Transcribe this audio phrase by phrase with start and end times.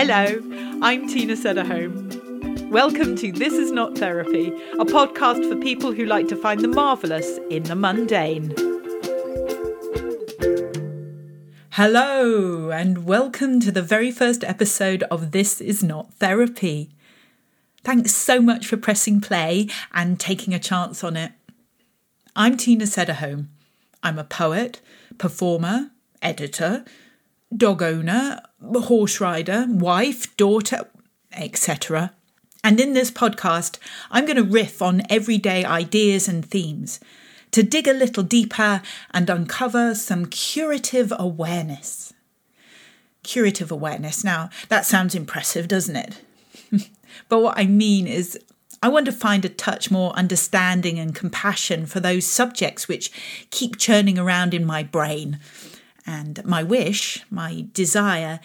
[0.00, 0.26] Hello,
[0.80, 2.70] I'm Tina Sederholm.
[2.70, 6.68] Welcome to This Is Not Therapy, a podcast for people who like to find the
[6.68, 8.54] marvellous in the mundane.
[11.70, 16.90] Hello, and welcome to the very first episode of This Is Not Therapy.
[17.82, 21.32] Thanks so much for pressing play and taking a chance on it.
[22.36, 23.48] I'm Tina Sederholm.
[24.04, 24.80] I'm a poet,
[25.18, 25.90] performer,
[26.22, 26.84] editor,
[27.56, 30.88] dog owner, horse rider, wife, daughter,
[31.32, 32.12] etc.
[32.62, 33.78] And in this podcast,
[34.10, 37.00] I'm going to riff on everyday ideas and themes
[37.52, 42.12] to dig a little deeper and uncover some curative awareness.
[43.22, 44.22] Curative awareness.
[44.22, 46.20] Now, that sounds impressive, doesn't it?
[47.28, 48.38] but what I mean is,
[48.82, 53.10] I want to find a touch more understanding and compassion for those subjects which
[53.50, 55.40] keep churning around in my brain
[56.08, 58.40] and my wish, my desire,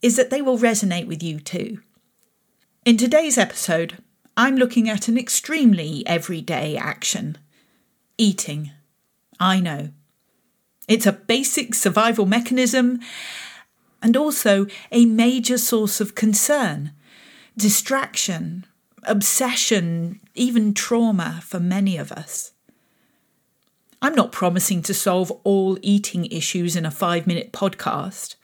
[0.00, 1.80] is that they will resonate with you too.
[2.84, 3.98] In today's episode,
[4.36, 7.36] I'm looking at an extremely everyday action
[8.16, 8.70] eating.
[9.40, 9.88] I know.
[10.86, 13.00] It's a basic survival mechanism
[14.00, 16.92] and also a major source of concern,
[17.56, 18.66] distraction,
[19.02, 22.52] obsession, even trauma for many of us.
[24.02, 28.36] I'm not promising to solve all eating issues in a five minute podcast,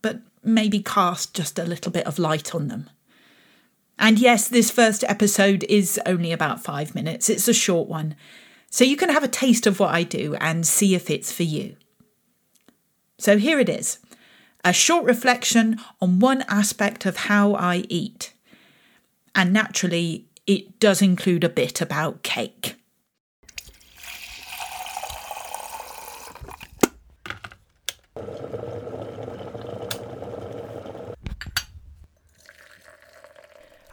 [0.00, 2.88] but maybe cast just a little bit of light on them.
[3.98, 8.16] And yes, this first episode is only about five minutes, it's a short one,
[8.70, 11.44] so you can have a taste of what I do and see if it's for
[11.44, 11.76] you.
[13.18, 13.98] So here it is
[14.64, 18.32] a short reflection on one aspect of how I eat.
[19.34, 22.73] And naturally, it does include a bit about cake.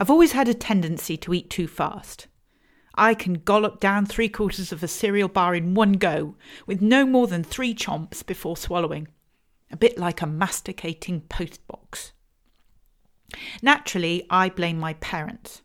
[0.00, 2.26] I've always had a tendency to eat too fast.
[2.94, 7.04] I can gollop down three quarters of a cereal bar in one go, with no
[7.04, 9.08] more than three chomps before swallowing,
[9.70, 12.12] a bit like a masticating postbox.
[13.60, 15.60] Naturally, I blame my parents.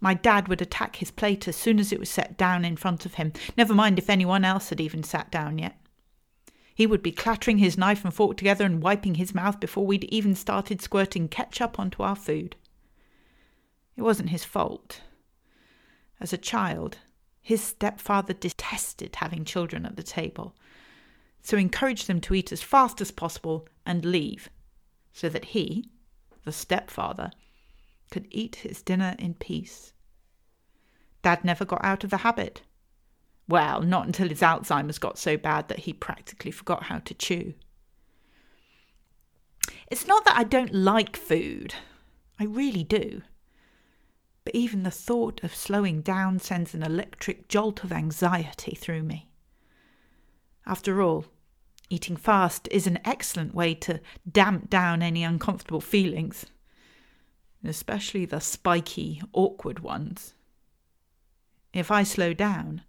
[0.00, 3.06] My dad would attack his plate as soon as it was set down in front
[3.06, 5.80] of him, never mind if anyone else had even sat down yet.
[6.74, 10.04] He would be clattering his knife and fork together and wiping his mouth before we'd
[10.04, 12.54] even started squirting ketchup onto our food.
[13.96, 15.00] It wasn't his fault.
[16.20, 16.98] As a child,
[17.40, 20.54] his stepfather detested having children at the table,
[21.42, 24.50] so encouraged them to eat as fast as possible and leave,
[25.12, 25.90] so that he,
[26.44, 27.30] the stepfather,
[28.10, 29.92] could eat his dinner in peace.
[31.22, 32.62] Dad never got out of the habit.
[33.48, 37.54] Well, not until his Alzheimer's got so bad that he practically forgot how to chew.
[39.90, 41.74] It's not that I don't like food,
[42.38, 43.22] I really do
[44.46, 49.28] but even the thought of slowing down sends an electric jolt of anxiety through me.
[50.64, 51.24] After all,
[51.90, 56.46] eating fast is an excellent way to damp down any uncomfortable feelings,
[57.64, 60.34] especially the spiky, awkward ones.
[61.72, 62.82] If I slow down,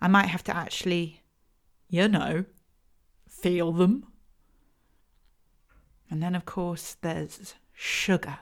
[0.00, 1.22] I might have to actually,
[1.88, 2.44] you know,
[3.28, 4.04] feel them.
[6.10, 8.40] And then, of course, there's sugar.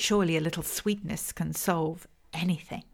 [0.00, 2.84] Surely a little sweetness can solve anything.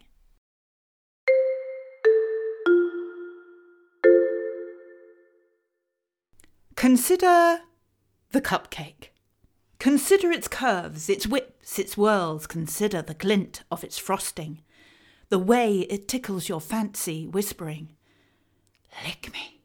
[6.74, 7.60] Consider
[8.32, 9.10] the cupcake.
[9.78, 12.48] Consider its curves, its whips, its whirls.
[12.48, 14.62] Consider the glint of its frosting,
[15.28, 17.90] the way it tickles your fancy, whispering,
[19.04, 19.55] Lick me.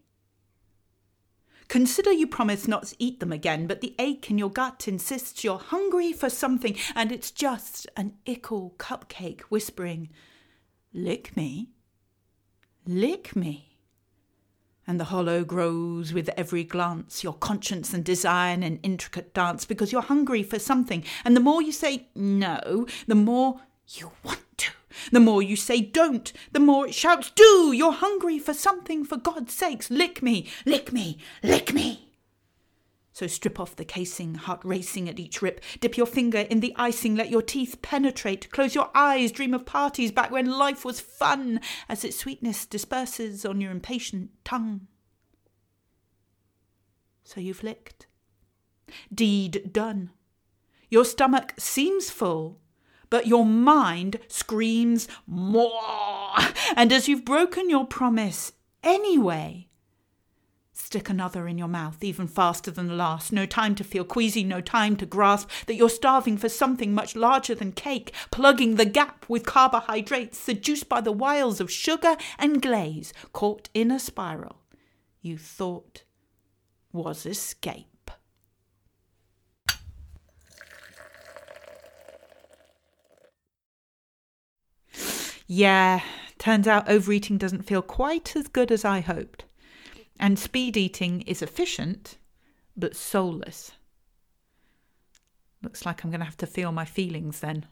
[1.72, 5.42] Consider you promise not to eat them again, but the ache in your gut insists
[5.42, 10.10] you're hungry for something, and it's just an ickle cupcake whispering,
[10.94, 11.70] Lick me,
[12.86, 13.80] lick me.
[14.86, 19.64] And the hollow grows with every glance, your conscience and desire in an intricate dance,
[19.64, 21.06] because you're hungry for something.
[21.24, 24.41] And the more you say no, the more you want.
[25.12, 27.72] The more you say don't, the more it shouts do.
[27.74, 29.90] You're hungry for something, for God's sakes.
[29.90, 32.12] Lick me, lick me, lick me.
[33.14, 35.62] So strip off the casing, heart racing at each rip.
[35.80, 38.50] Dip your finger in the icing, let your teeth penetrate.
[38.52, 41.60] Close your eyes, dream of parties back when life was fun,
[41.90, 44.88] as its sweetness disperses on your impatient tongue.
[47.24, 48.08] So you've licked.
[49.14, 50.12] Deed done.
[50.90, 52.60] Your stomach seems full,
[53.12, 55.72] but your mind screams more.
[56.76, 58.54] And as you've broken your promise
[58.84, 59.68] anyway,
[60.74, 63.32] Stick another in your mouth even faster than the last.
[63.32, 67.16] No time to feel queasy, no time to grasp that you're starving for something much
[67.16, 72.62] larger than cake, plugging the gap with carbohydrates, seduced by the wiles of sugar and
[72.62, 74.62] glaze, caught in a spiral
[75.22, 76.04] you thought
[76.92, 77.91] was escape.
[85.54, 86.00] Yeah,
[86.38, 89.44] turns out overeating doesn't feel quite as good as I hoped.
[90.18, 92.18] And speed eating is efficient,
[92.78, 93.74] but soulless.
[95.62, 97.66] Looks like I'm going to have to feel my feelings then.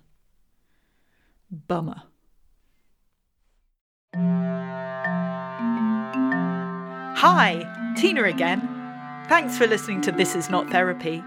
[1.49, 2.03] Bummer.
[7.15, 8.59] Hi, Tina again.
[9.29, 11.23] Thanks for listening to This Is Not Therapy.